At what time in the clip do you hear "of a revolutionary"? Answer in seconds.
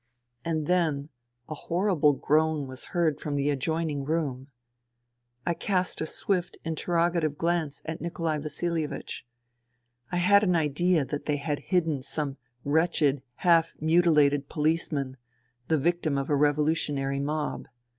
16.17-17.19